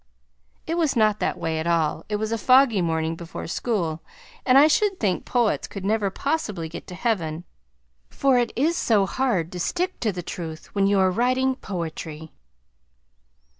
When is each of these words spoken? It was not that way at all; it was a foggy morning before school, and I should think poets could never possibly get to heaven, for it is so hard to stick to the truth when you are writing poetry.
It 0.65 0.79
was 0.79 0.95
not 0.95 1.19
that 1.19 1.37
way 1.37 1.59
at 1.59 1.67
all; 1.67 2.05
it 2.09 2.15
was 2.15 2.31
a 2.31 2.37
foggy 2.39 2.81
morning 2.81 3.13
before 3.15 3.45
school, 3.45 4.01
and 4.47 4.57
I 4.57 4.65
should 4.67 4.99
think 4.99 5.25
poets 5.25 5.67
could 5.67 5.85
never 5.85 6.09
possibly 6.09 6.67
get 6.67 6.87
to 6.87 6.95
heaven, 6.95 7.43
for 8.09 8.39
it 8.39 8.51
is 8.55 8.75
so 8.75 9.05
hard 9.05 9.51
to 9.51 9.59
stick 9.59 9.99
to 9.99 10.11
the 10.11 10.23
truth 10.23 10.73
when 10.73 10.87
you 10.87 10.97
are 10.97 11.11
writing 11.11 11.53
poetry. 11.53 12.31